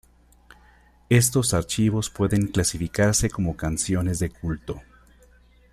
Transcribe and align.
Estos 1.09 1.53
archivos 1.53 2.09
pueden 2.09 2.47
clasificarse 2.47 3.29
como 3.29 3.55
canciones 3.55 4.17
de 4.17 4.31
culto. 4.31 4.81